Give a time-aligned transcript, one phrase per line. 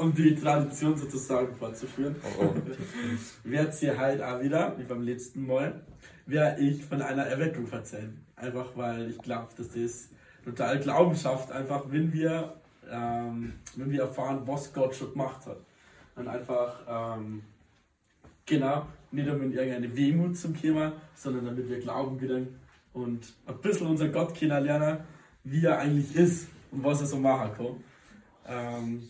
[0.00, 2.54] um die Tradition sozusagen fortzuführen, oh, oh.
[3.44, 5.82] werde hier halt auch wieder, wie beim letzten Mal,
[6.26, 8.18] werde ich von einer Erweckung erzählen.
[8.36, 10.08] Einfach weil ich glaube, dass das
[10.44, 12.54] total Glauben schafft, einfach wenn wir,
[12.90, 15.58] ähm, wenn wir erfahren, was Gott schon gemacht hat.
[16.16, 17.42] Und einfach, ähm,
[18.46, 22.58] genau, nicht um in irgendeine Wehmut zum Thema, sondern damit wir Glauben gewinnen
[22.94, 25.00] und ein bisschen unser Gott kennenlernen,
[25.44, 27.84] wie er eigentlich ist und was er so machen kann.
[28.46, 29.02] Ähm,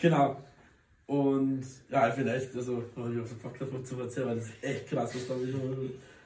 [0.00, 0.36] genau.
[1.06, 4.88] Und ja, echt, also, ich habe so Bock davon zu erzählen, weil das ist echt
[4.88, 5.34] krass, was, da,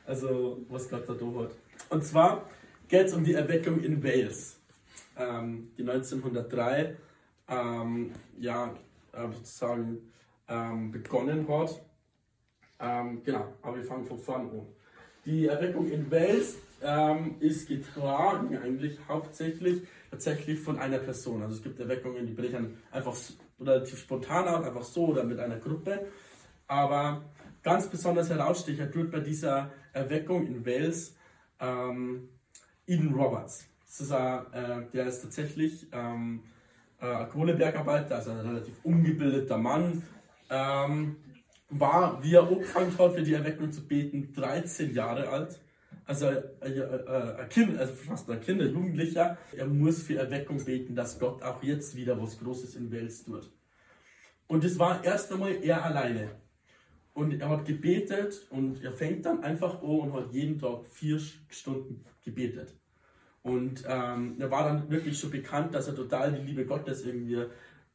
[0.06, 1.50] also, was Gott da hat.
[1.88, 2.48] Und zwar
[2.88, 4.60] geht es um die Erweckung in Wales,
[5.16, 6.96] ähm, die 1903
[7.48, 8.74] ähm, ja,
[9.12, 10.12] äh, sozusagen
[10.48, 11.80] ähm, begonnen hat.
[12.80, 14.66] Ähm, genau, aber wir fangen von vorne an.
[15.24, 21.42] Die Erweckung in Wales ähm, ist getragen eigentlich hauptsächlich tatsächlich von einer Person.
[21.42, 23.14] Also es gibt Erweckungen, die brechen einfach
[23.60, 26.06] relativ spontan aus, einfach so oder mit einer Gruppe.
[26.66, 27.22] Aber
[27.62, 31.16] ganz besonders herausstecher tut bei dieser Erweckung in Wales
[31.60, 32.28] ähm,
[32.86, 33.66] Eden Roberts.
[33.86, 36.42] Das ist äh, der ist tatsächlich ähm,
[37.00, 40.02] äh, Kohlebergarbeiter, also ein relativ ungebildeter Mann.
[40.50, 41.16] Ähm,
[41.70, 45.60] war, wie er angefangen hat, für die Erweckung zu beten, 13 Jahre alt.
[46.06, 50.62] Also äh, äh, ein Kind, also fast ein Kind, ein Jugendlicher, er muss für Erweckung
[50.62, 53.50] beten, dass Gott auch jetzt wieder was Großes in Wels tut.
[54.46, 56.28] Und es war erst einmal er alleine.
[57.14, 61.20] Und er hat gebetet und er fängt dann einfach an und hat jeden Tag vier
[61.48, 62.74] Stunden gebetet.
[63.42, 67.46] Und ähm, er war dann wirklich schon bekannt, dass er total die Liebe Gottes irgendwie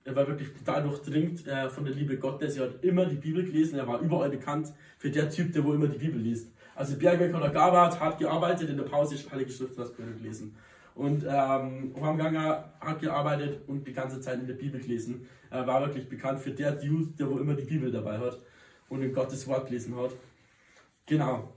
[0.09, 2.57] er war wirklich total durchdringt äh, von der Liebe Gottes.
[2.57, 3.77] Er hat immer die Bibel gelesen.
[3.77, 6.51] Er war überall bekannt für der Typ, der wo immer die Bibel liest.
[6.79, 10.55] Also Bergwerk oder Gabat hat gearbeitet, in der Pause ist Heilige Schrift das gelesen.
[10.95, 15.27] Und ähm, Ganger hat gearbeitet und die ganze Zeit in der Bibel gelesen.
[15.49, 18.39] Er war wirklich bekannt für der Dude, der wo immer die Bibel dabei hat
[18.87, 20.11] und in Gottes Wort gelesen hat.
[21.05, 21.53] Genau.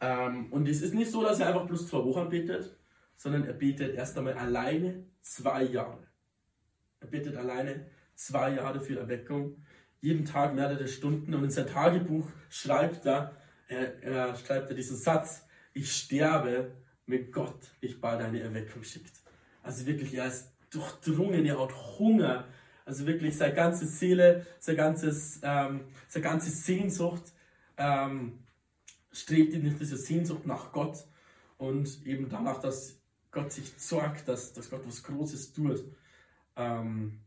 [0.00, 2.78] Ähm, und es ist nicht so, dass er einfach bloß zwei Wochen betet,
[3.16, 6.06] sondern er betet erst einmal alleine zwei Jahre.
[7.00, 9.56] Er bittet alleine zwei Jahre für Erweckung,
[10.00, 13.34] jeden Tag mehrere Stunden und in sein Tagebuch schreibt er,
[13.68, 16.72] er, er schreibt er diesen Satz, ich sterbe,
[17.06, 19.20] wenn Gott mich bald eine Erweckung schickt.
[19.62, 22.46] Also wirklich, er ist durchdrungen, er hat Hunger.
[22.84, 27.32] Also wirklich seine ganze Seele, seine, ganzes, ähm, seine ganze Sehnsucht
[27.76, 28.38] ähm,
[29.12, 31.04] strebt in diese Sehnsucht nach Gott
[31.58, 32.96] und eben danach, dass
[33.30, 35.84] Gott sich sorgt, dass, dass Gott was Großes tut.
[36.56, 37.20] Ähm,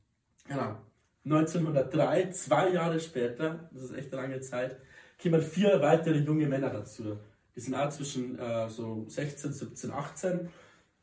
[0.47, 0.77] genau.
[1.25, 4.79] 1903, zwei Jahre später, das ist echt eine lange Zeit,
[5.21, 7.17] kommen vier weitere junge Männer dazu.
[7.55, 10.49] Die sind auch zwischen äh, so 16, 17, 18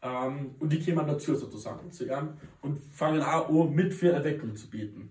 [0.03, 4.57] ähm, und die kommen dazu sozusagen zu ihm und fangen auch an, mit für Erweckung
[4.57, 5.11] zu beten.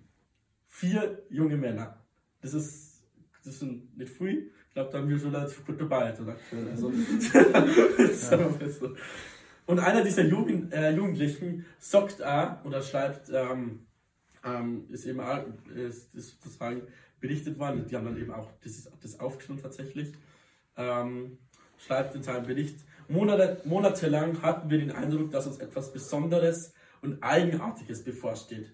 [0.68, 1.98] Vier junge Männer.
[2.42, 3.04] Das ist,
[3.44, 4.52] das sind nicht viel.
[4.68, 6.06] Ich glaube, da haben wir schon relativ gut dabei.
[6.06, 6.36] Also, ja.
[9.68, 13.86] Und einer dieser Jugend, äh, Jugendlichen sagt auch oder schreibt, ähm,
[14.44, 15.44] ähm, ist eben auch,
[15.74, 16.84] ist, ist sozusagen
[17.26, 20.14] berichtet worden, die haben dann eben auch das, das aufgeschrieben tatsächlich,
[20.78, 21.38] ähm,
[21.78, 22.78] schreibt in seinem Bericht,
[23.08, 28.72] Monate, monatelang hatten wir den Eindruck, dass uns etwas Besonderes und Eigenartiges bevorsteht.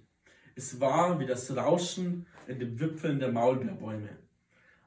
[0.55, 4.09] Es war wie das Rauschen in den Wipfeln der Maulbeerbäume.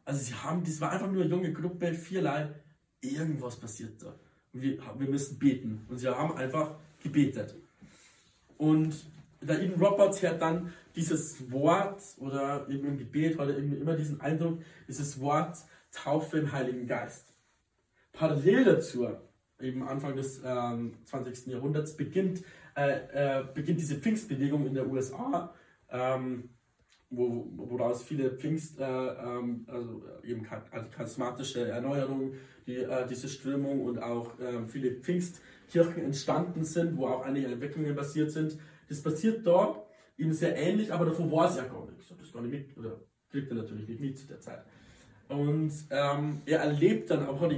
[0.05, 2.49] Also sie haben, das war einfach nur eine junge Gruppe, vierlei,
[3.01, 4.15] irgendwas passiert da
[4.55, 5.85] wir, wir müssen beten.
[5.89, 7.55] Und sie haben einfach gebetet.
[8.57, 8.95] Und
[9.47, 14.61] der Eden Roberts hat dann dieses Wort oder eben im Gebet oder immer diesen Eindruck,
[14.89, 15.59] dieses Wort
[15.93, 17.33] Taufe im Heiligen Geist.
[18.13, 19.09] Parallel dazu,
[19.61, 21.47] eben Anfang des ähm, 20.
[21.47, 22.43] Jahrhunderts, beginnt,
[22.77, 25.55] äh, äh, beginnt diese Pfingstbewegung in der USA.
[25.91, 26.51] Ähm,
[27.17, 32.33] wo, woraus viele Pfingst, äh, ähm, also eben also charismatische Erneuerung,
[32.67, 37.95] die, äh, diese Strömung und auch äh, viele Pfingstkirchen entstanden sind, wo auch einige Entwicklungen
[37.95, 38.59] basiert sind.
[38.89, 39.87] Das passiert dort
[40.17, 42.01] eben sehr ähnlich, aber davon war es ja gar nicht.
[42.01, 43.01] Ich habe das gar nicht mit, oder
[43.31, 44.65] kriegt er natürlich nicht mit zu der Zeit.
[45.29, 47.49] Und ähm, er erlebt dann auch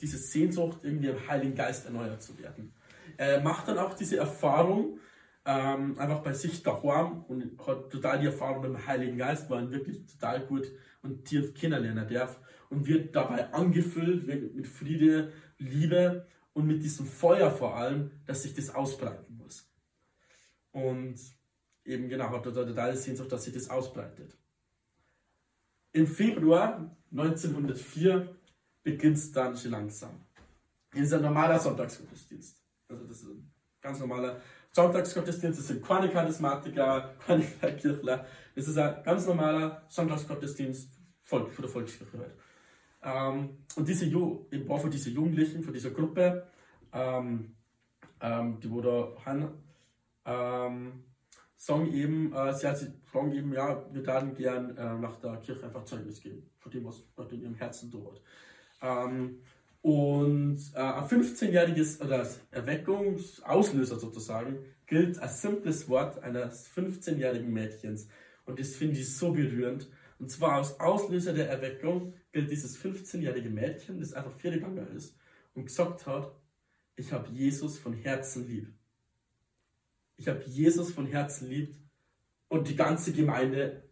[0.00, 2.72] diese Sehnsucht, irgendwie im Heiligen Geist erneuert zu werden.
[3.16, 4.98] Er macht dann auch diese Erfahrung,
[5.44, 9.64] ähm, einfach bei sich daheim und hat total die Erfahrung mit dem Heiligen Geist, weil
[9.64, 10.70] er wirklich total gut
[11.02, 12.38] und tief kennenlernen darf
[12.70, 18.54] und wird dabei angefüllt mit Friede, Liebe und mit diesem Feuer vor allem, dass sich
[18.54, 19.31] das ausbreiten muss.
[20.72, 21.20] Und
[21.84, 24.36] eben genau, hat er total Sehnsucht, dass sich das ausbreitet.
[25.92, 28.34] Im Februar 1904
[28.82, 30.26] beginnt es dann schon langsam.
[30.90, 32.62] Das ist ein normaler Sonntagsgottesdienst.
[32.88, 34.40] Also das ist ein ganz normaler
[34.74, 37.44] Sonntagsgottesdienste sind keine Charismatiker, keine
[37.76, 38.26] Kirchler.
[38.54, 42.34] Es ist ein ganz normaler Sonntagsgottesdienst von der Volkskirche halt.
[43.02, 46.46] Ähm, und diese, Jugendlichen, von dieser Gruppe,
[46.92, 47.54] ähm,
[48.20, 49.14] ähm, die wurde
[50.24, 51.04] ähm,
[51.56, 55.64] sagen eben, äh, sie, sie sagen eben, ja, wir würden gern äh, nach der Kirche
[55.64, 58.20] einfach Zeugnis geben, von dem, was Gott in ihrem Herzen tut.
[58.80, 59.38] Ähm,
[59.82, 68.08] und äh, ein 15-jähriges oder Erweckungsauslöser sozusagen gilt als simples Wort eines 15-jährigen Mädchens.
[68.44, 69.88] Und das finde ich so berührend.
[70.18, 75.16] Und zwar als Auslöser der Erweckung gilt dieses 15-jährige Mädchen, das einfach vier gegangen ist
[75.54, 76.32] und gesagt hat,
[76.94, 78.72] ich habe Jesus von Herzen lieb.
[80.22, 81.74] Ich habe Jesus von Herzen lieb
[82.46, 83.82] und die ganze Gemeinde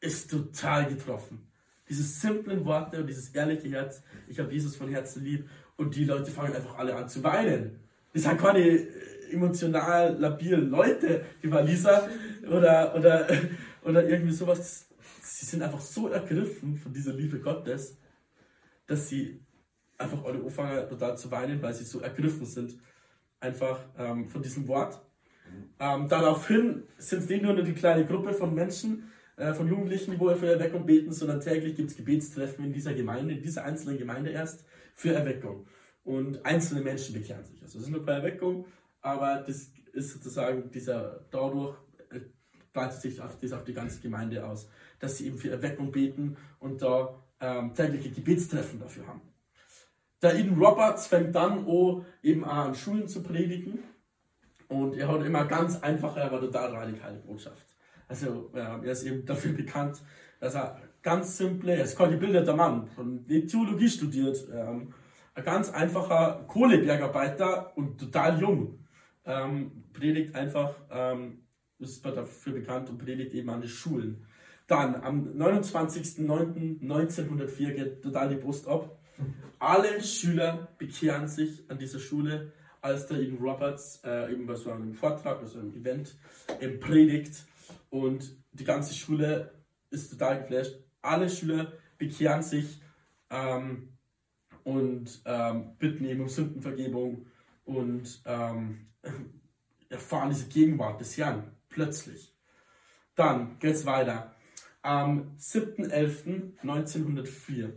[0.00, 1.50] ist total getroffen.
[1.88, 6.04] Diese simplen Worte und dieses ehrliche Herz, ich habe Jesus von Herzen lieb und die
[6.04, 7.80] Leute fangen einfach alle an zu weinen.
[8.12, 12.06] Das sind keine äh, emotional labilen Leute, die Waliser
[12.50, 13.26] oder, oder,
[13.82, 14.90] oder irgendwie sowas.
[15.22, 17.96] Sie sind einfach so ergriffen von dieser Liebe Gottes,
[18.86, 19.40] dass sie
[19.96, 22.78] einfach alle anfangen total zu weinen, weil sie so ergriffen sind,
[23.40, 25.00] einfach ähm, von diesem Wort.
[25.78, 30.20] Ähm, daraufhin sind es nicht nur die kleine Gruppe von Menschen, äh, von Jugendlichen, die
[30.20, 33.98] wohl für Erweckung beten, sondern täglich gibt es Gebetstreffen in dieser Gemeinde, in dieser einzelnen
[33.98, 35.66] Gemeinde erst für Erweckung.
[36.04, 37.62] Und einzelne Menschen bekehren sich.
[37.62, 38.66] Also es ist nur bei Erweckung,
[39.00, 41.76] aber das ist sozusagen dieser dadurch
[42.10, 42.20] äh,
[42.72, 44.68] breitet sich auf, das auf die ganze Gemeinde aus,
[44.98, 49.22] dass sie eben für Erweckung beten und da ähm, tägliche Gebetstreffen dafür haben.
[50.22, 53.80] Der Eden Roberts fängt dann an, eben an Schulen zu predigen
[54.72, 57.66] und er hat immer ganz einfache, aber total radikale Botschaft.
[58.08, 60.02] Also er ist eben dafür bekannt,
[60.40, 64.92] dass er ganz simple, er ist kein gebildeter Mann, und die Theologie studiert, ähm,
[65.34, 68.78] ein ganz einfacher Kohlebergarbeiter und total jung.
[69.24, 71.44] Ähm, predigt einfach, ähm,
[71.78, 74.26] ist dafür bekannt und predigt eben an den Schulen.
[74.66, 78.98] Dann am 29.09.1904 geht total die Brust ab.
[79.58, 82.52] Alle Schüler bekehren sich an dieser Schule
[82.82, 86.14] als der Eden Roberts äh, eben bei so einem Vortrag, also einem Event,
[86.60, 87.46] eben predigt
[87.90, 89.54] und die ganze Schule
[89.90, 90.76] ist total geflasht.
[91.00, 92.82] Alle Schüler bekehren sich
[93.30, 93.88] ähm,
[94.64, 97.26] und ähm, bitten eben um Sündenvergebung
[97.64, 98.88] und ähm,
[99.88, 102.34] erfahren diese Gegenwart des Herrn plötzlich.
[103.14, 104.34] Dann geht es weiter.
[104.82, 107.72] Am 7.11.1904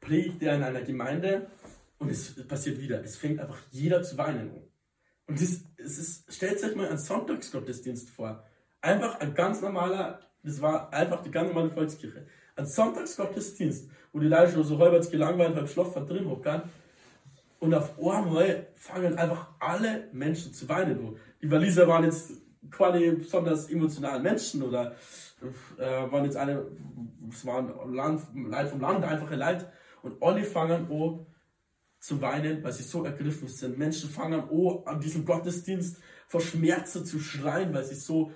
[0.00, 1.50] predigt er in einer Gemeinde
[2.00, 3.04] und es passiert wieder.
[3.04, 4.62] Es fängt einfach jeder zu weinen an.
[5.26, 8.42] Und das, es ist, stellt euch mal einen Sonntagsgottesdienst vor.
[8.80, 12.26] Einfach ein ganz normaler, das war einfach die ganz normale Volkskirche.
[12.56, 16.62] Ein Sonntagsgottesdienst, wo die Leute schon so halbwegs gelangweilt halb schlafen drin hocken.
[17.60, 21.16] Und auf einmal fangen einfach alle Menschen zu weinen an.
[21.42, 22.32] Die Waliser waren jetzt
[22.70, 24.96] keine besonders emotionalen Menschen oder
[25.78, 26.64] äh, waren jetzt eine,
[27.28, 29.70] es waren Land, Leid vom Land, einfache Leid.
[30.02, 31.26] Und alle fangen an,
[32.00, 33.78] zu weinen, weil sie so ergriffen sind.
[33.78, 38.32] Menschen fangen an, an diesem Gottesdienst vor Schmerzen zu schreien, weil sie so,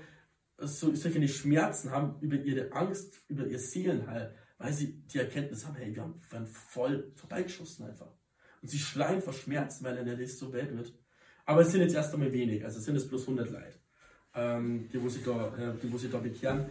[0.59, 5.77] so solche Schmerzen haben über ihre Angst, über ihr Seelenheil, weil sie die Erkenntnis haben,
[5.77, 8.13] hey, wir haben, voll vorbeigeschossen einfach.
[8.61, 10.93] Und sie schreien vor Schmerzen, weil ihnen das so weh wird.
[11.47, 13.79] Aber es sind jetzt erst einmal wenig, also es sind es bloß 100 Leute,
[14.35, 16.67] ähm, die, wo sich da, äh, die, wo sich da bekehren.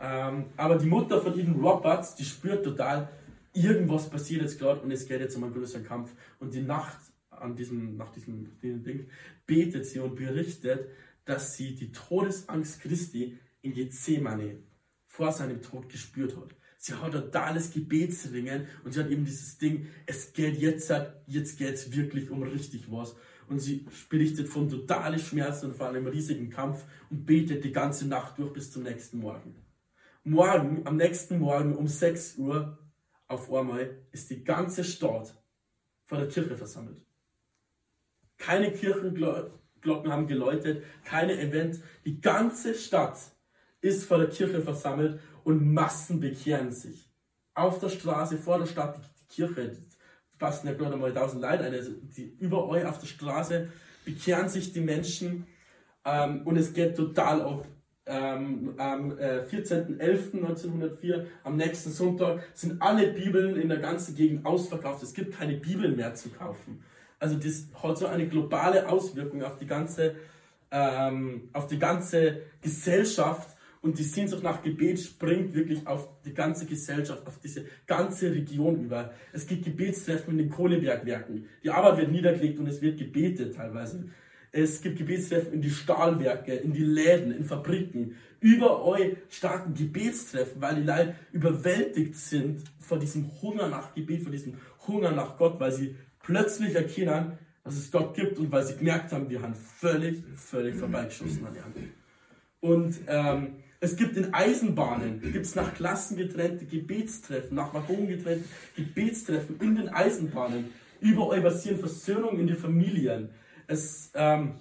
[0.00, 3.08] Ähm, aber die Mutter von Eden Roberts, die spürt total,
[3.56, 6.14] irgendwas passiert jetzt gerade und es geht jetzt um einen größeren Kampf.
[6.38, 6.98] Und die Nacht
[7.30, 9.08] an diesem, nach diesem, diesem Ding
[9.46, 10.88] betet sie und berichtet,
[11.24, 14.58] dass sie die Todesangst Christi in Gethsemane
[15.06, 16.54] vor seinem Tod gespürt hat.
[16.78, 20.92] Sie hat totales Gebetsringen und sie hat eben dieses Ding, es geht jetzt,
[21.26, 23.16] jetzt geht es wirklich um richtig was.
[23.48, 28.06] Und sie berichtet von totalen Schmerzen und von einem riesigen Kampf und betet die ganze
[28.06, 29.56] Nacht durch bis zum nächsten Morgen.
[30.24, 32.78] Morgen, am nächsten Morgen um 6 Uhr,
[33.28, 35.34] auf einmal ist die ganze Stadt
[36.04, 37.02] vor der Kirche versammelt.
[38.38, 41.80] Keine Kirchenglocken haben geläutet, keine Event.
[42.04, 43.18] Die ganze Stadt
[43.80, 47.08] ist vor der Kirche versammelt und Massen bekehren sich.
[47.54, 49.76] Auf der Straße, vor der Stadt, die Kirche,
[50.38, 53.68] passen ja gerade einmal tausend Leute ein, also die, überall auf der Straße
[54.04, 55.46] bekehren sich die Menschen
[56.04, 57.66] ähm, und es geht total ab
[58.06, 65.02] ähm, am äh, 14.11.1904, am nächsten Sonntag, sind alle Bibeln in der ganzen Gegend ausverkauft.
[65.02, 66.82] Es gibt keine Bibeln mehr zu kaufen.
[67.18, 70.14] Also das hat so eine globale Auswirkung auf die ganze,
[70.70, 76.66] ähm, auf die ganze Gesellschaft und die Sehnsucht nach Gebet springt wirklich auf die ganze
[76.66, 79.12] Gesellschaft, auf diese ganze Region über.
[79.32, 81.46] Es gibt Gebetstreffen in den Kohlebergwerken.
[81.62, 84.08] Die Arbeit wird niedergelegt und es wird gebetet teilweise.
[84.56, 88.16] Es gibt Gebetstreffen in die Stahlwerke, in die Läden, in Fabriken.
[88.40, 94.54] Überall starten Gebetstreffen, weil die Leute überwältigt sind von diesem Hunger nach Gebet, von diesem
[94.86, 97.32] Hunger nach Gott, weil sie plötzlich erkennen,
[97.64, 101.54] dass es Gott gibt und weil sie gemerkt haben, wir haben völlig, völlig vorbeigeschossen an
[101.62, 101.76] Hand.
[102.60, 108.48] Und ähm, es gibt in Eisenbahnen, gibt es nach Klassen getrennte Gebetstreffen, nach Waggonen getrennte
[108.74, 110.70] Gebetstreffen in den Eisenbahnen.
[111.02, 113.28] Überall passieren Versöhnungen in den Familien.
[113.66, 114.54] Es, ähm,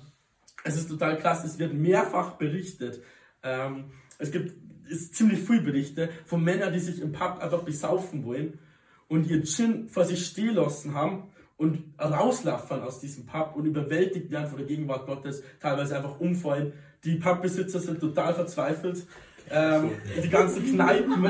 [0.63, 3.01] es ist total krass, es wird mehrfach berichtet.
[3.43, 8.25] Ähm, es gibt ist ziemlich viel Berichte von Männern, die sich im Pub einfach besaufen
[8.25, 8.59] wollen
[9.07, 14.29] und ihr Gin vor sich stehen lassen haben und rauslaufen aus diesem Pub und überwältigt
[14.31, 16.73] werden von der Gegenwart Gottes, teilweise einfach umfallen.
[17.03, 19.05] Die Pubbesitzer sind total verzweifelt.
[19.51, 19.91] Ähm,
[20.23, 21.23] die ganzen Kneipen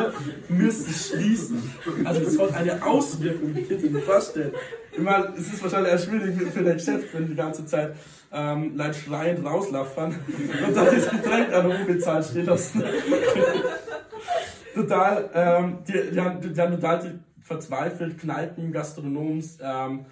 [0.48, 1.72] müssen schließen.
[2.06, 4.54] Also es hat eine Auswirkung, die könnt ihr euch vorstellen.
[4.92, 7.96] Ich meine, es ist wahrscheinlich eher schwierig für den Chef, wenn die ganze Zeit
[8.32, 10.16] ähm, Leute schreiend rauslaufen
[10.68, 12.84] und dann das Getränk an unbezahlt stehen lassen.
[14.74, 20.06] total, ähm, die, die, haben, die haben total verzweifelt, Kneipen, Gastronoms, ähm,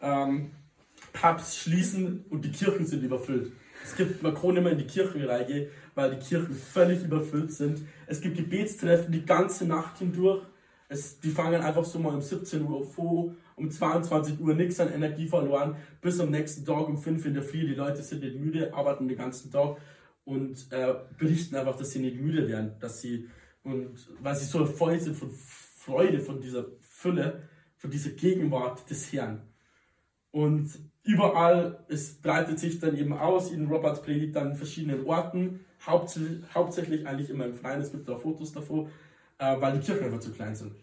[0.00, 0.50] ähm,
[1.12, 3.52] Pubs schließen und die Kirchen sind überfüllt.
[3.84, 7.52] Es gibt, man kann nicht mehr in die Kirchen reingehen, weil die Kirchen völlig überfüllt
[7.52, 7.80] sind.
[8.06, 10.44] Es gibt Gebetstreffen die ganze Nacht hindurch.
[10.88, 14.92] Es, die fangen einfach so mal um 17 Uhr vor, um 22 Uhr nichts an
[14.92, 17.66] Energie verloren, bis am nächsten Tag um 5 in der Früh.
[17.66, 19.78] Die Leute sind nicht müde, arbeiten den ganzen Tag
[20.24, 23.28] und äh, berichten einfach, dass sie nicht müde werden, dass sie,
[23.64, 29.12] und weil sie so voll sind von Freude, von dieser Fülle, von dieser Gegenwart des
[29.12, 29.42] Herrn.
[30.30, 30.78] Und
[31.08, 36.42] überall, es breitet sich dann eben aus, in Roberts predigt dann in verschiedenen Orten, hauptsächlich,
[36.54, 38.90] hauptsächlich eigentlich immer im Freien, es gibt da Fotos davor,
[39.38, 40.74] äh, weil die Kirchen einfach zu klein sind.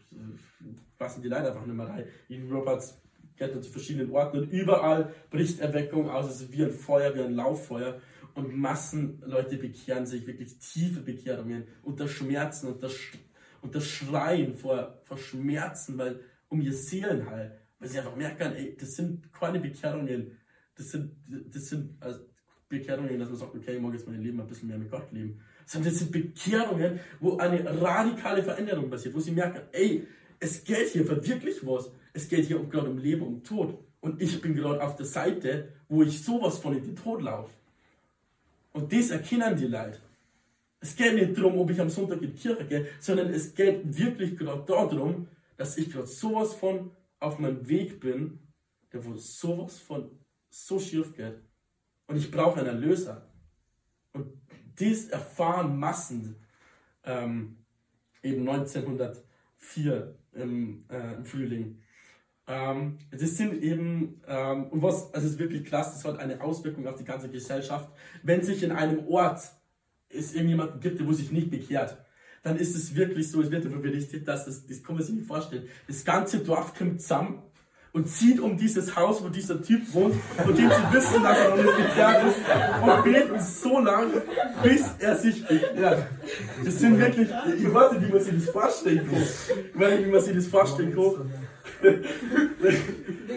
[0.97, 2.05] Passen die leider einfach nicht mehr rein.
[2.27, 2.99] In Roberts
[3.37, 7.13] geht er zu verschiedenen Orten und überall bricht Erweckung aus, es ist wie ein Feuer,
[7.13, 8.01] wie ein Lauffeuer
[8.33, 12.89] und Massen Leute bekehren sich, wirklich tiefe Bekehrungen, unter Schmerzen, unter,
[13.61, 18.95] unter Schreien vor, vor Schmerzen, weil um ihr Seelenheil weil sie einfach merken, ey, das
[18.95, 20.37] sind keine Bekehrungen,
[20.75, 22.21] das sind, das sind also
[22.67, 25.11] Bekehrungen, dass man sagt, okay, ich mag jetzt mein Leben ein bisschen mehr mit Gott
[25.11, 25.41] leben.
[25.65, 30.07] Sondern das sind Bekehrungen, wo eine radikale Veränderung passiert, wo sie merken, ey,
[30.39, 31.91] es geht hier für wirklich was.
[32.13, 33.77] Es geht hier um gerade um Leben und Tod.
[34.01, 37.53] Und ich bin gerade auf der Seite, wo ich sowas von in den Tod laufe.
[38.73, 39.99] Und das erkennen die Leute.
[40.79, 43.97] Es geht nicht darum, ob ich am Sonntag in die Kirche gehe, sondern es geht
[43.97, 45.27] wirklich gerade darum,
[45.57, 46.91] dass ich gerade sowas von
[47.25, 48.39] auf meinem Weg bin,
[48.93, 50.11] der wo sowas von
[50.49, 51.41] so schief geht.
[52.07, 53.29] Und ich brauche einen Erlöser.
[54.13, 54.27] Und
[54.79, 56.35] dies erfahren Massen
[57.03, 57.57] ähm,
[58.21, 61.81] eben 1904 im, äh, im Frühling.
[62.47, 66.41] Ähm, das sind eben, ähm, und was, also es ist wirklich klasse, das hat eine
[66.41, 67.89] Auswirkung auf die ganze Gesellschaft.
[68.21, 69.41] Wenn sich in einem Ort
[70.09, 71.97] es irgendjemanden gibt, wo sich nicht bekehrt,
[72.45, 75.15] dann ist es wirklich so, es wird darüber berichtet, dass das, das kann man sich
[75.15, 75.63] nicht vorstellen.
[75.87, 77.41] Das ganze Dorf kommt zusammen
[77.91, 81.49] und zieht um dieses Haus, wo dieser Typ wohnt, von dem sie wissen, dass er
[81.49, 82.37] noch nicht bekehrt ist,
[82.83, 84.21] und beten so lange,
[84.61, 86.05] bis er sich bekehrt.
[86.63, 89.23] Das sind wirklich, ich weiß nicht, wie man sich das vorstellen kann.
[89.73, 91.31] Ich weiß nicht, wie man sich das vorstellen kann.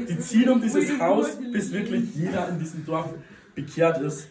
[0.06, 3.14] Die ziehen um dieses Haus, bis wirklich jeder in diesem Dorf
[3.54, 4.28] bekehrt ist.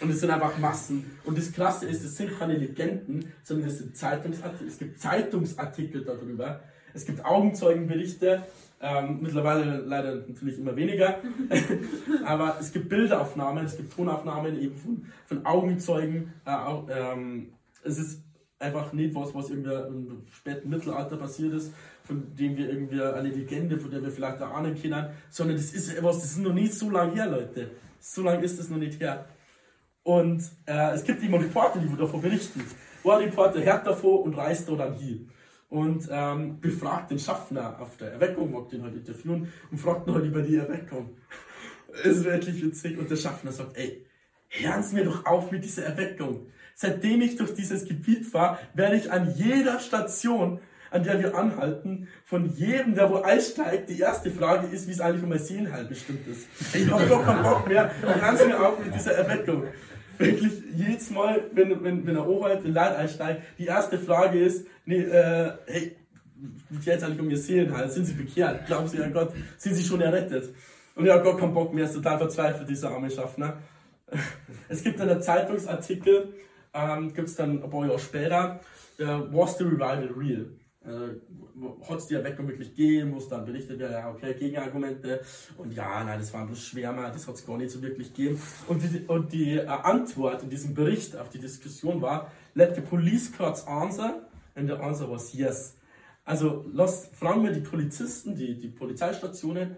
[0.00, 1.18] Und es sind einfach Massen.
[1.24, 4.68] Und das Klasse ist, es sind keine Legenden, sondern es sind Zeitungsartikel.
[4.68, 6.60] Es gibt Zeitungsartikel darüber.
[6.94, 8.44] Es gibt Augenzeugenberichte.
[8.80, 11.18] Ähm, mittlerweile leider natürlich immer weniger.
[12.24, 16.32] Aber es gibt Bildaufnahmen, es gibt Tonaufnahmen eben von, von Augenzeugen.
[16.46, 17.52] Äh, ähm,
[17.82, 18.22] es ist
[18.60, 21.72] einfach nicht was, was irgendwie im späten Mittelalter passiert ist,
[22.04, 25.92] von dem wir irgendwie eine Legende, von der wir vielleicht ahnen können, sondern das ist
[25.96, 27.70] etwas, das ist noch nicht so lange her, Leute.
[28.00, 29.26] So lange ist es noch nicht her.
[30.08, 32.64] Und äh, es gibt immer Reporter, die davon berichten.
[33.04, 35.28] Ein Reporter hört davor und reist da dann hin.
[35.68, 40.14] Und ähm, befragt den Schaffner auf der Erweckung, mag den halt interviewen und fragt ihn
[40.14, 41.10] halt über die Erweckung.
[42.04, 42.96] ist wirklich witzig.
[42.96, 44.06] Und der Schaffner sagt, ey,
[44.48, 46.46] hören Sie mir doch auf mit dieser Erweckung.
[46.74, 50.58] Seitdem ich durch dieses Gebiet fahre, werde ich an jeder Station,
[50.90, 55.02] an der wir anhalten, von jedem, der wo einsteigt, die erste Frage ist, wie es
[55.02, 56.46] eigentlich um mein Seelenheil bestimmt ist.
[56.74, 59.64] Ich habe doch keinen Bock mehr, hören Sie mir auf mit dieser Erweckung
[60.18, 64.66] wirklich jedes Mal, wenn, wenn, wenn er Oberhalb den Leid einsteigt, die erste Frage ist,
[64.84, 65.96] nee, äh, hey,
[66.70, 67.88] es eigentlich um ihr Seelenheil?
[67.88, 68.66] Sind sie bekehrt?
[68.66, 69.32] Glauben sie an Gott?
[69.56, 70.54] Sind sie schon errettet?
[70.94, 73.58] Und ja, Gott keinen Bock mehr, ist total verzweifelt, dieser arme Schaffner.
[74.68, 76.34] Es gibt einen Zeitungsartikel,
[76.74, 78.60] ähm, gibt es dann ein paar Jahre später,
[78.98, 80.46] äh, Was the Revival Real?
[80.88, 82.72] Äh, hat es die Erweckung wirklich
[83.12, 85.20] wo es dann berichtet wird, ja, okay, Gegenargumente
[85.56, 88.40] und ja, nein, das war bloß Schwärmer, das hat es gar nicht so wirklich gegeben.
[88.66, 92.80] Und die, und die äh, Antwort in diesem Bericht auf die Diskussion war, let the
[92.80, 95.76] police courts answer, and the answer was yes.
[96.24, 99.76] Also lass, fragen wir die Polizisten, die, die Polizeistationen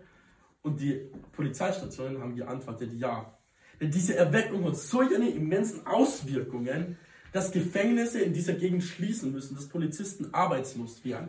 [0.62, 3.38] und die Polizeistationen haben geantwortet, ja.
[3.80, 6.98] Denn diese Erweckung hat solche immensen Auswirkungen,
[7.32, 11.28] dass Gefängnisse in dieser Gegend schließen müssen, dass Polizisten arbeitslos werden.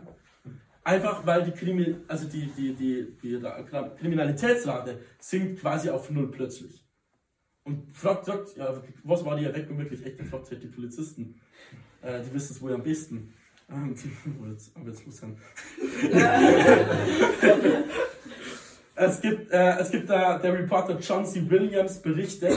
[0.84, 3.40] Einfach weil die, Krimi also die, die, die, die
[4.00, 6.84] Kriminalitätsrate sinkt quasi auf null plötzlich.
[7.64, 10.20] Und fragt, sagt, ja, was war die Erweckung wirklich echt?
[10.22, 11.40] Fragt halt die Polizisten.
[12.02, 13.32] Äh, die wissen es wohl am besten.
[13.70, 13.94] Ähm,
[14.74, 15.36] aber jetzt muss dann.
[18.96, 21.48] es gibt, äh, es gibt da der Reporter John C.
[21.48, 22.56] Williams berichtet,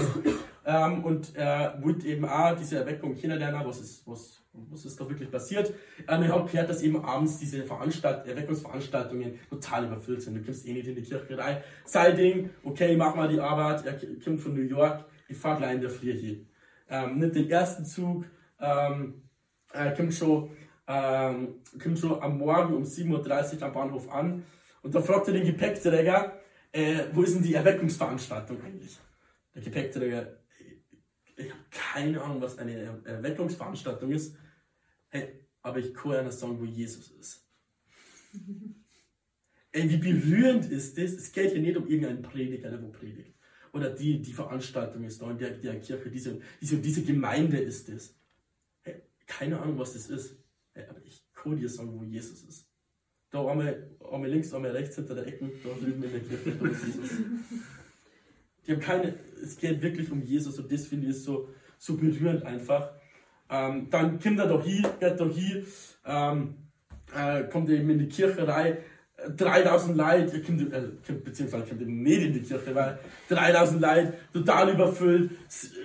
[0.65, 5.07] ähm, und er wollte eben auch diese Erweckung kennenlernen, was ist, was, was ist da
[5.07, 5.71] wirklich passiert.
[6.07, 10.35] Ähm, ich habe gehört, dass eben abends diese Veranstalt Erweckungsveranstaltungen total überfüllt sind.
[10.35, 11.57] Du kommst eh nicht in die Kirche rein.
[11.85, 13.93] Sein Ding, okay, ich mach mal die Arbeit, er
[14.23, 16.37] kommt von New York, ich fahre gleich in der Früh hier.
[16.89, 18.25] Ähm, nimmt den ersten Zug,
[18.59, 19.21] ähm,
[19.71, 20.49] er kommt schon,
[20.87, 24.43] ähm, kommt schon am Morgen um 7.30 Uhr am Bahnhof an
[24.81, 26.39] und da fragt er den Gepäckträger,
[26.71, 28.97] äh, wo ist denn die Erweckungsveranstaltung eigentlich?
[29.53, 30.27] Der Gepäckträger,
[31.35, 34.37] ich habe keine Ahnung, was eine Erweckungsveranstaltung ist.
[35.09, 37.47] Hey, aber ich kann einer sagen, wo Jesus ist.
[39.71, 41.11] Ey, wie berührend ist das?
[41.11, 43.35] Es geht hier nicht um irgendeinen Prediger, der wo predigt.
[43.73, 47.89] Oder die, die Veranstaltung ist da in der, der Kirche, diese, diese, diese Gemeinde ist
[47.89, 48.15] das.
[48.83, 50.37] Hey, keine Ahnung, was das ist.
[50.73, 52.69] Hey, aber ich kann dir sagen, wo Jesus ist.
[53.29, 56.69] Da einmal, einmal links, einmal rechts hinter der Ecke, da drüben in der Kirche, da
[56.69, 57.11] ist Jesus.
[58.65, 62.43] Die haben keine, es geht wirklich um Jesus und das finde ich so, so berührend
[62.43, 62.91] einfach.
[63.49, 65.63] Ähm, dann kommt er doch hier, geht doch hier,
[66.05, 66.55] ähm,
[67.15, 68.77] äh, kommt eben in die Kirche rein,
[69.37, 74.13] 3000 Leute, kommt, äh, kommt, beziehungsweise kommt eben nicht in die Kirche, weil 3000 Leute,
[74.33, 75.31] total überfüllt,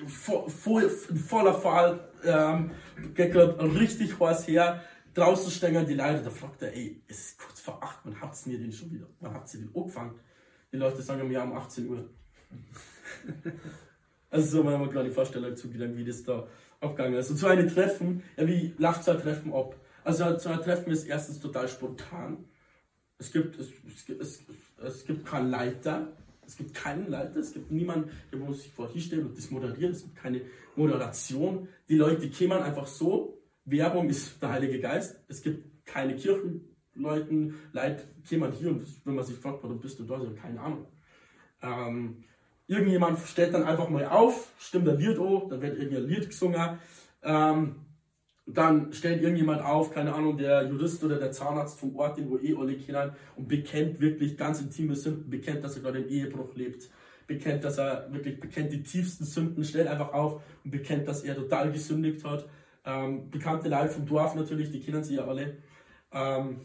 [0.07, 0.81] vo, vo,
[1.29, 2.71] voller Fall, ähm,
[3.15, 4.83] geht gerade richtig heiß her,
[5.15, 8.47] draußen stehen die Leute, da fragt er, ey, es ist kurz vor 8, wann habt
[8.47, 9.07] ihr den schon wieder?
[9.21, 10.19] Wann habt ihr den angefangen?
[10.73, 12.09] Die Leute sagen mir um 18 Uhr.
[14.31, 16.47] also so mal gerade die Vorstellung zugelangt, wie das da
[16.81, 17.31] abgegangen ist.
[17.31, 19.77] Und so ein Treffen, ja, wie läuft so ein Treffen ab?
[20.05, 22.45] Also so ein Treffen ist erstens total spontan.
[23.19, 23.69] Es gibt, es,
[24.09, 24.43] es,
[24.83, 26.09] es, gibt keinen Leiter,
[26.47, 29.93] es gibt keinen Leiter, es gibt niemanden, der muss sich vorher hinstellen und das moderieren,
[29.93, 30.41] es gibt keine
[30.75, 31.69] Moderation.
[31.89, 33.43] Die Leute kämen einfach so.
[33.67, 35.21] Werbung ist der Heilige Geist.
[35.29, 40.05] Es gibt keine Kirchenleuten, Leute kämen hier und wenn man sich fragt, warum bist du
[40.05, 40.87] da, so keine Ahnung.
[41.63, 42.25] Ähm,
[42.71, 46.79] Irgendjemand stellt dann einfach mal auf, stimmt ein Lied an, dann wird irgendein Lied gesungen.
[47.21, 47.75] Ähm,
[48.47, 52.39] dann stellt irgendjemand auf, keine Ahnung, der Jurist oder der Zahnarzt vom Ort, den wo
[52.39, 56.55] eh alle kennen, und bekennt wirklich ganz intime Sünden, bekennt, dass er gerade im Ehebruch
[56.55, 56.89] lebt,
[57.27, 61.35] bekennt, dass er wirklich bekennt die tiefsten Sünden, stellt einfach auf und bekennt, dass er
[61.35, 62.49] total gesündigt hat.
[62.85, 65.57] Ähm, bekannte Leute vom Dorf natürlich, die kennen sie ja alle.
[66.13, 66.61] Ähm,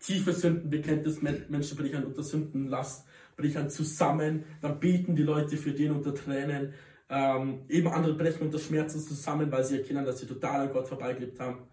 [0.00, 3.06] tiefe Sünden bekennt das Menschen brechen unter Sündenlast
[3.40, 6.74] brechen zusammen, dann beten die Leute für den unter Tränen.
[7.08, 10.88] Ähm, eben andere brechen unter Schmerzen zusammen, weil sie erkennen, dass sie total an Gott
[10.88, 11.68] vorbeigelebt haben.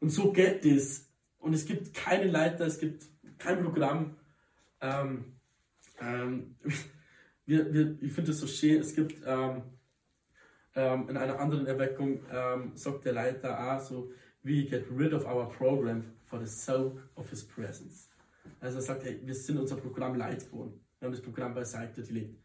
[0.00, 1.08] Und so geht es.
[1.38, 3.04] Und es gibt keine Leiter, es gibt
[3.38, 4.16] kein Programm.
[4.80, 5.36] Ähm,
[6.00, 6.56] ähm,
[7.46, 9.62] wir, wir, ich finde es so schön, es gibt ähm,
[10.74, 14.10] ähm, in einer anderen Erweckung, ähm, sagt der Leiter auch so,
[14.42, 18.08] we get rid of our program for the sake of his presence.
[18.60, 20.80] Also er sagt, hey, wir sind unser Programm leid geworden.
[20.98, 22.36] Wir haben das Programm beiseite gelegt.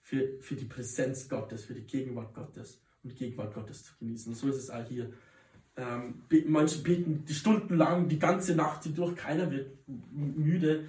[0.00, 4.32] Für, für die Präsenz Gottes, für die Gegenwart Gottes und Gegenwart Gottes zu genießen.
[4.32, 5.12] Und so ist es auch hier.
[5.76, 10.84] Ähm, manche beten die Stunden lang, die ganze Nacht durch, keiner wird müde.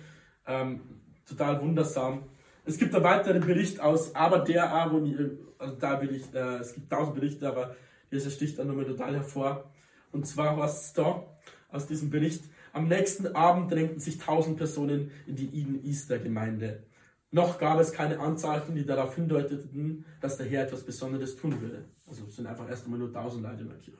[0.48, 0.82] Ähm,
[1.26, 2.24] total wundersam.
[2.66, 5.16] Es gibt einen weiteren Bericht aus Aber der A, wo ich,
[5.60, 7.76] also da will ich, äh, es gibt tausend Berichte, aber
[8.12, 9.72] dieser sticht dann nochmal total hervor.
[10.12, 11.26] Und zwar was es da
[11.70, 12.44] aus diesem Bericht.
[12.72, 16.84] Am nächsten Abend drängten sich tausend Personen in die Eden Easter Gemeinde.
[17.34, 21.84] Noch gab es keine Anzeichen, die darauf hindeuteten, dass der Herr etwas Besonderes tun würde.
[22.08, 23.98] Also es sind einfach erst einmal nur tausend Leute in der Kirche.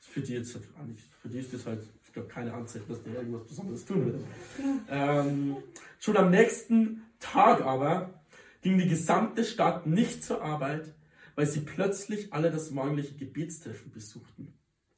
[0.00, 3.20] Für die, jetzt, für die ist das halt, ich glaube, keine Anzeichen, dass der Herr
[3.20, 4.20] irgendwas Besonderes tun würde.
[4.88, 5.58] Ähm,
[5.98, 8.24] schon am nächsten Tag aber
[8.62, 10.86] ging die gesamte Stadt nicht zur Arbeit,
[11.34, 14.54] weil sie plötzlich alle das morgendliche Gebetstreffen besuchten.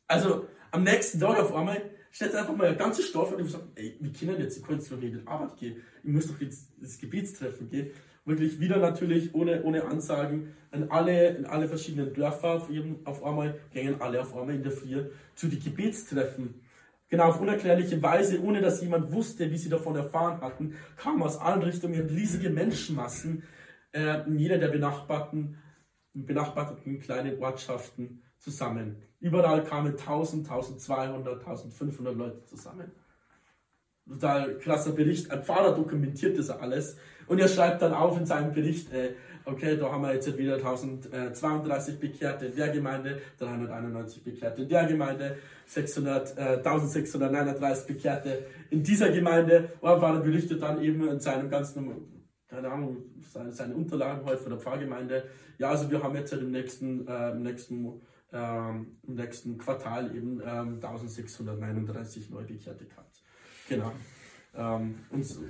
[0.06, 3.96] Also am nächsten Tag auf einmal stellt einfach mal eine ganze Staffel und sage, ey,
[3.98, 7.90] wir können jetzt, nicht in Arbeit gehen, ich muss doch jetzt ins Gebetstreffen gehen.
[8.24, 13.24] Wirklich wieder natürlich ohne, ohne Ansagen in alle, in alle verschiedenen Dörfer auf, jedem, auf
[13.24, 16.54] einmal, gehen alle auf einmal in der Früh zu den Gebetstreffen.
[17.08, 21.36] Genau, auf unerklärliche Weise, ohne dass jemand wusste, wie sie davon erfahren hatten, kamen aus
[21.36, 23.42] allen Richtungen riesige Menschenmassen
[23.92, 25.58] äh, in jeder der benachbarten,
[26.14, 29.02] benachbarten kleinen Ortschaften zusammen.
[29.20, 32.90] Überall kamen 1000, 1200, 1500 Leute zusammen.
[34.08, 35.30] Total krasser Bericht.
[35.30, 36.96] Ein Pfarrer dokumentiert das alles
[37.26, 40.56] und er schreibt dann auf in seinem Bericht, äh, okay, da haben wir jetzt wieder
[40.56, 48.82] 1032 Bekehrte in der Gemeinde, 391 Bekehrte in der Gemeinde, 600, äh, 1639 Bekehrte in
[48.82, 49.70] dieser Gemeinde.
[49.80, 52.21] Und war berichtet dann eben in seinem ganzen,
[52.52, 52.98] keine Ahnung,
[53.32, 55.24] seine, seine Unterlagen heute von der Pfarrgemeinde.
[55.56, 60.14] Ja, also wir haben jetzt halt im nächsten, äh, im nächsten, ähm, im nächsten Quartal
[60.14, 63.22] eben ähm, 1639 Neubekehrte gehabt.
[63.70, 63.92] Genau.
[64.54, 65.40] Ähm, und, so,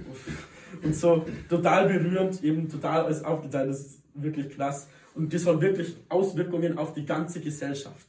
[0.80, 4.88] und so total berührend, eben total alles aufgeteilt, das ist wirklich krass.
[5.16, 8.06] Und das hat wirklich Auswirkungen auf die ganze Gesellschaft.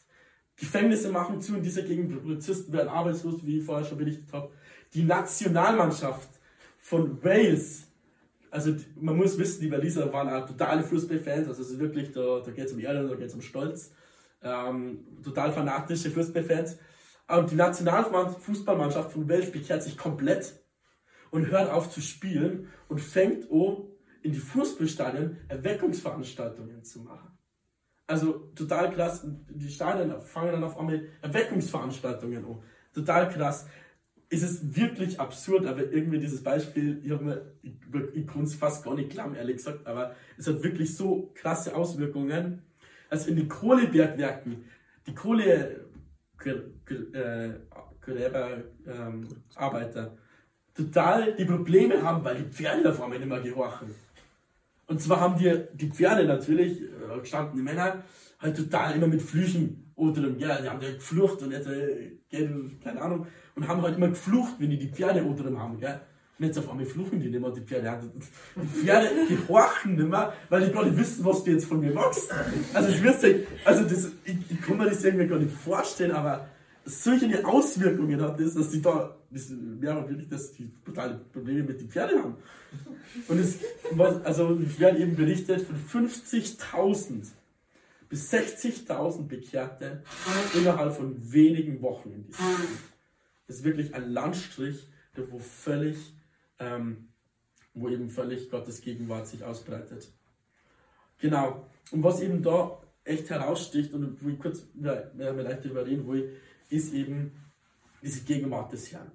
[0.56, 4.52] Gefängnisse machen zu in dieser Gegend, Polizisten werden arbeitslos, wie ich vorher schon berichtet habe.
[4.94, 6.30] Die Nationalmannschaft
[6.78, 7.88] von Wales,
[8.54, 12.40] also man muss wissen, die Waliser waren auch totale Fußballfans, also es ist wirklich, da,
[12.40, 13.92] da geht es um Erde, da geht es um Stolz.
[14.44, 16.78] Ähm, total fanatische Fußballfans.
[17.28, 20.54] Und die Nationalfußballmannschaft von Wales bekehrt sich komplett
[21.32, 23.88] und hört auf zu spielen und fängt an,
[24.22, 27.36] in die Fußballstadien Erweckungsveranstaltungen zu machen.
[28.06, 29.26] Also total krass.
[29.50, 32.64] Die Stadien fangen dann auf einmal Erweckungsveranstaltungen an.
[32.94, 33.66] Total krass.
[34.34, 37.12] Es ist wirklich absurd, aber irgendwie dieses Beispiel, ich,
[37.62, 37.74] ich,
[38.16, 41.76] ich kann es fast gar nicht glauben, ehrlich gesagt, aber es hat wirklich so krasse
[41.76, 42.64] Auswirkungen,
[43.10, 44.66] als in den Kohlebergwerken,
[45.06, 45.86] die Kohle
[46.44, 47.50] äh,
[48.88, 49.28] ähm,
[50.74, 53.94] total die Probleme haben, weil die Pferde einmal nicht mehr gehorchen.
[54.88, 56.82] Und zwar haben wir die Pferde natürlich,
[57.16, 58.04] äh, gestandene Männer,
[58.40, 62.12] halt total immer mit Flüchen unter dem, ja, die haben ja geflucht und jetzt, äh,
[62.84, 66.00] keine Ahnung, und haben halt immer geflucht, wenn die die Pferde unter dem haben, gell.
[66.40, 68.12] Und jetzt auf einmal fluchen die nicht mehr, die Pferde.
[68.56, 71.94] Die Pferde gehorchen nicht mehr, weil die gar nicht wissen, was die jetzt von mir
[71.94, 72.30] wachsen.
[72.74, 73.24] Also ich wirst
[73.64, 76.48] also das, ich, ich kann mir das irgendwie gar nicht vorstellen, aber
[76.86, 81.82] solche Auswirkungen hat das, dass die da, das wäre wirklich, dass die totale Probleme mit
[81.82, 82.36] den Pferden haben.
[83.28, 83.60] Und es,
[84.24, 87.32] also werden eben berichtet von 50.000
[88.10, 90.04] bis 60.000 Bekehrte
[90.54, 92.78] innerhalb von wenigen Wochen in diesem.
[93.48, 95.98] Das ist wirklich ein Landstrich, wo völlig,
[96.60, 97.10] ähm,
[97.74, 100.12] wo eben völlig Gottes Gegenwart sich ausbreitet.
[101.20, 101.68] Genau.
[101.92, 106.38] Und was eben da echt heraussticht und wo ich kurz ja, vielleicht darüber reden will,
[106.70, 107.32] ist eben
[108.02, 109.12] diese Gegenwart des Herrn.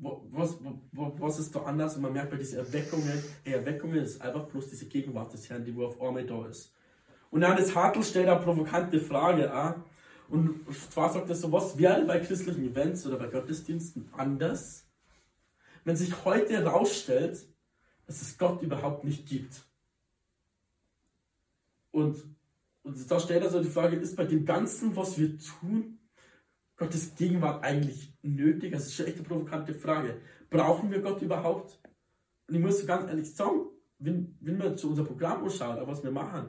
[0.00, 0.58] Was,
[0.92, 1.96] was ist da anders?
[1.96, 5.74] Und man merkt bei diesen Erweckungen, Erweckungen ist einfach bloß diese Gegenwart des Herrn, die
[5.74, 6.72] wo auf einmal da ist.
[7.30, 9.84] Und das Hartl stellt eine provokante Frage an.
[10.28, 14.86] Und zwar sagt er so, was wäre bei christlichen Events oder bei Gottesdiensten anders,
[15.84, 17.46] wenn sich heute herausstellt,
[18.06, 19.64] dass es Gott überhaupt nicht gibt?
[21.90, 22.22] Und,
[22.82, 25.97] und da stellt er so die Frage, ist bei dem Ganzen, was wir tun,
[26.78, 28.72] Gottes Gegenwart eigentlich nötig?
[28.72, 30.20] Das ist schon echt eine provokante Frage.
[30.48, 31.78] Brauchen wir Gott überhaupt?
[32.46, 33.66] Und ich muss ganz ehrlich sagen,
[33.98, 36.48] wenn, wenn wir zu unser Programm anschauen, was wir machen,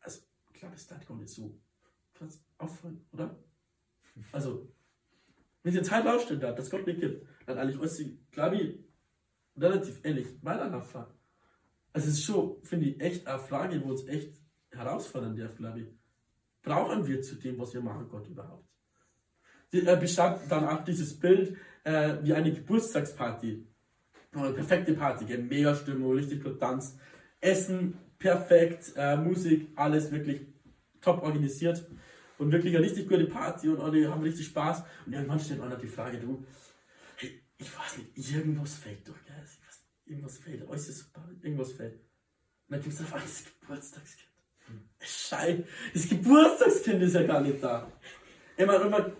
[0.00, 0.20] also
[0.52, 1.58] ich glaube, es darf gar nicht so
[2.12, 3.38] Platz auffallen, oder?
[4.32, 4.68] Also,
[5.62, 8.78] wenn sie jetzt halt aufstellt, dass Gott nicht gibt, dann eigentlich alles, glaube ich,
[9.56, 11.14] relativ ähnlich weiterfahren.
[11.92, 15.80] Also es ist schon, finde ich, echt eine Frage, wo uns echt herausfordern darf, glaube
[15.80, 15.88] ich.
[16.62, 18.71] Brauchen wir zu dem, was wir machen, Gott überhaupt?
[19.72, 23.66] Äh, bestand dann auch dieses Bild äh, wie eine Geburtstagsparty.
[24.32, 25.42] Eine perfekte Party, gell?
[25.42, 26.96] mega Stimmung, richtig gut Tanz.
[27.40, 30.40] Essen perfekt, äh, Musik, alles wirklich
[31.00, 31.84] top organisiert.
[32.38, 34.82] Und wirklich eine richtig gute Party und alle haben richtig Spaß.
[35.06, 36.44] Und irgendwann stellt einer die Frage, du,
[37.16, 39.36] hey, ich weiß nicht, irgendwas fällt doch, gell?
[39.44, 41.94] Ich weiß, irgendwas fällt, alles ist super, irgendwas fällt.
[41.94, 42.00] Und
[42.68, 44.28] dann gibt es auf einmal das Geburtstagskind.
[44.66, 44.80] Hm.
[45.00, 47.90] Scheiße, das Geburtstagskind ist ja gar nicht da.
[48.56, 49.12] Ich meine,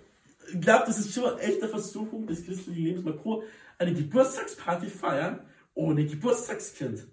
[0.52, 3.04] ich glaube, das ist schon eine echte Versuchung des christlichen Lebens.
[3.04, 3.42] Man kann
[3.78, 5.40] eine Geburtstagsparty feiern
[5.74, 7.06] ohne Geburtstagskind.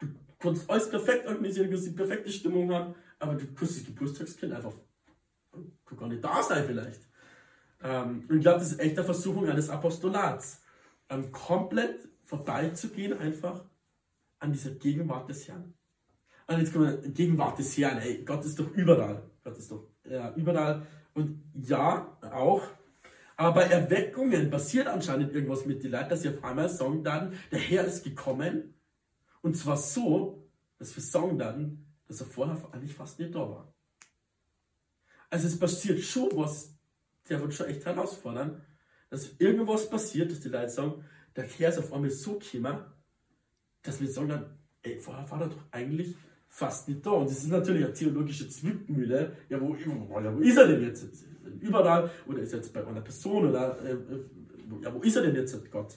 [0.00, 3.84] Du kannst alles perfekt organisieren, du kannst die perfekte Stimmung haben, aber du kannst das
[3.84, 4.74] Geburtstagskind einfach
[5.92, 7.08] kann gar nicht da sein vielleicht.
[7.82, 10.62] Ähm, und ich glaube, das ist echt eine Versuchung eines Apostolats.
[11.08, 13.64] Ähm, komplett vorbeizugehen einfach
[14.38, 15.74] an dieser Gegenwart des Herrn.
[16.60, 19.22] Jetzt kommen wir, Gegenwart des Herrn, ey, Gott ist doch überall.
[19.44, 22.62] Gott ist doch ja, überall und ja, auch.
[23.36, 27.32] Aber bei Erweckungen passiert anscheinend irgendwas mit den Leuten, dass sie auf einmal sagen dann,
[27.50, 28.74] der Herr ist gekommen.
[29.40, 30.46] Und zwar so,
[30.78, 33.72] dass wir sagen dann, dass er vorher eigentlich fast nicht da war.
[35.30, 36.72] Also es passiert schon was
[37.28, 38.62] der wird schon echt herausfordern,
[39.10, 41.04] dass irgendwas passiert, dass die Leute sagen,
[41.36, 42.84] der Herr ist auf einmal so gekommen,
[43.82, 46.16] dass wir sagen dann, ey, vorher war er doch eigentlich
[46.52, 47.12] fast nicht da.
[47.12, 49.32] Und das ist natürlich eine theologische Zwickmühle.
[49.48, 51.06] Ja, wo, ja, wo ist er denn jetzt?
[51.60, 52.10] Überall?
[52.26, 53.48] Oder ist er jetzt bei einer Person?
[53.48, 55.96] Oder äh, äh ja, wo ist er denn jetzt, Gott?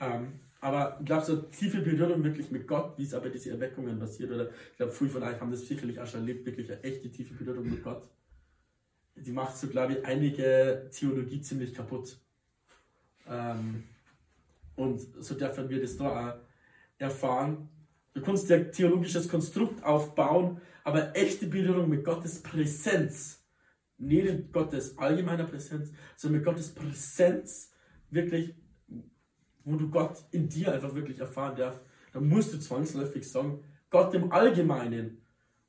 [0.00, 3.98] Ähm, aber ich glaube, so tiefe Berührung wirklich mit Gott, wie es aber diese Erweckungen
[3.98, 6.82] passiert, oder ich glaube, viele von euch haben das sicherlich auch schon erlebt, wirklich eine
[6.82, 8.08] echte tiefe Berührung mit Gott.
[9.16, 12.16] Die macht so, glaube ich, einige Theologie ziemlich kaputt.
[13.28, 13.84] Ähm,
[14.76, 16.34] und so dürfen wir das da auch
[16.98, 17.68] erfahren.
[18.12, 23.44] Du kannst ja theologisches Konstrukt aufbauen, aber echte Berührung mit Gottes Präsenz,
[23.98, 27.72] nicht mit Gottes allgemeiner Präsenz, sondern mit Gottes Präsenz,
[28.10, 28.54] wirklich,
[29.64, 34.14] wo du Gott in dir einfach wirklich erfahren darfst, dann musst du zwangsläufig sagen, Gott
[34.14, 35.22] im Allgemeinen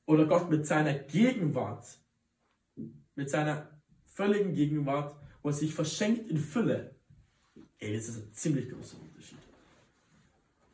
[0.05, 1.85] oder Gott mit seiner Gegenwart,
[3.15, 3.69] mit seiner
[4.05, 6.95] völligen Gegenwart, wo er sich verschenkt in Fülle.
[7.77, 9.37] Ey, das ist ein ziemlich großer Unterschied.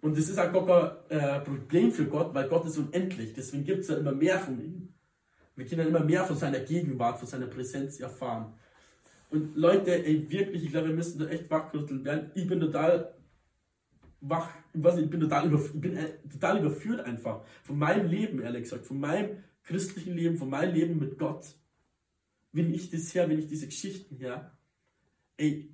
[0.08, 0.66] Und das ist auch gar
[1.10, 3.34] kein äh, Problem für Gott, weil Gott ist unendlich.
[3.34, 4.94] Deswegen gibt es ja immer mehr von ihm.
[5.58, 8.54] Wir können immer mehr von seiner Gegenwart, von seiner Präsenz erfahren.
[9.32, 12.32] Und Leute, ey, wirklich, ich glaube, wir müssen da echt wachrütteln werden.
[12.36, 13.16] Ich bin total
[14.22, 18.08] wach, ich, weiß nicht, ich bin, total, ich bin äh, total überführt einfach von meinem
[18.08, 21.46] Leben, ehrlich gesagt, von meinem christlichen Leben, von meinem Leben mit Gott.
[22.54, 24.58] Wenn ich das her, wenn ich diese Geschichten her,
[25.36, 25.70] ey,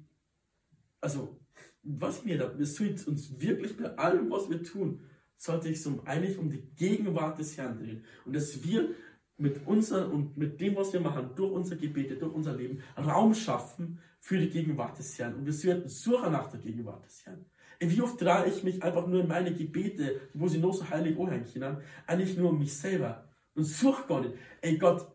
[1.02, 1.40] also
[1.84, 5.02] was wir da, es tut uns wirklich bei allem, was wir tun,
[5.38, 8.06] sollte ich so eigentlich um die Gegenwart des Herrn drehen.
[8.26, 8.96] Und dass wir
[9.38, 13.34] mit unser und mit dem, was wir machen, durch unsere Gebete, durch unser Leben, Raum
[13.34, 15.36] schaffen für die Gegenwart des Herrn.
[15.36, 17.46] Und wir sollten suchen nach der Gegenwart des Herrn.
[17.80, 21.20] Wie oft drehe ich mich einfach nur in meine Gebete, wo sie noch so heilig
[21.20, 24.36] anhängen können, eigentlich nur um mich selber und suche gar nicht.
[24.62, 25.12] Ey Gott,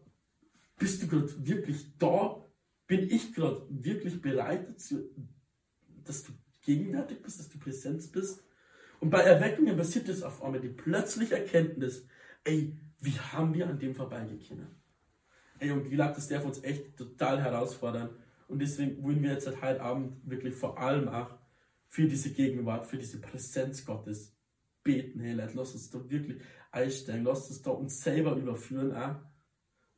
[0.79, 2.45] bist du gerade wirklich da?
[2.87, 5.11] Bin ich gerade wirklich bereit dazu,
[6.05, 6.33] dass du
[6.69, 8.45] gegenwärtig bist, dass du Präsenz bist.
[9.01, 12.07] Und bei Erweckungen passiert es auf einmal die plötzliche Erkenntnis,
[12.45, 14.67] ey, wie haben wir an dem vorbeigekommen?
[15.61, 18.11] Ey, und ich glaube, das darf uns echt total herausfordern.
[18.49, 21.31] Und deswegen wollen wir jetzt heute Abend wirklich vor allem auch
[21.87, 24.37] für diese Gegenwart, für diese Präsenz Gottes
[24.83, 25.21] beten.
[25.21, 29.17] Hey Leute, lasst uns da wirklich einsteigen, lasst uns da uns selber überführen auch.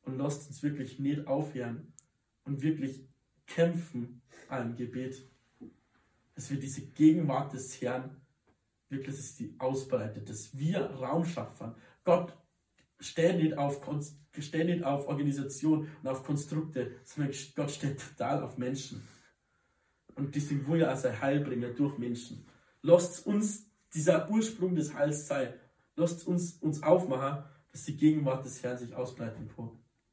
[0.03, 1.93] Und lasst uns wirklich nicht aufhören
[2.45, 3.09] und wirklich
[3.47, 5.30] kämpfen an Gebet
[6.41, 8.17] dass wir diese Gegenwart des Herrn
[8.89, 11.75] wirklich dass die ausbreitet, dass wir Raum schaffen.
[12.03, 12.35] Gott
[12.99, 13.79] steht nicht auf,
[14.39, 19.07] steht nicht auf Organisation und auf Konstrukte, sondern Gott steht total auf Menschen.
[20.15, 22.47] Und deswegen will als ein Heilbringer durch Menschen.
[22.81, 25.53] Lasst uns dieser Ursprung des Heils sein.
[25.95, 29.79] Lasst uns uns aufmachen, dass die Gegenwart des Herrn sich ausbreiten kann.